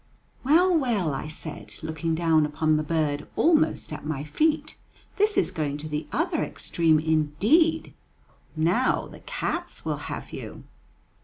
[0.43, 4.75] "Well, well," I said, looking down upon the bird almost at my feet,
[5.17, 7.93] "this is going to the other extreme indeed;
[8.55, 10.63] now the cats will have you."